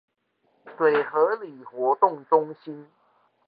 [0.75, 2.87] 水河里活動中心